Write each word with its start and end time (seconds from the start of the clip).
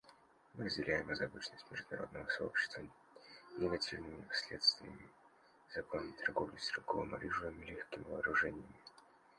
Мы 0.55 0.65
разделяем 0.65 1.11
озабоченность 1.11 1.69
международного 1.69 2.27
сообщества 2.35 2.81
негативными 3.59 4.23
последствиями 4.23 5.07
незаконной 5.69 6.13
торговли 6.13 6.57
стрелковым 6.57 7.13
оружием 7.13 7.61
и 7.61 7.65
легкими 7.67 8.03
вооружениями. 8.05 8.79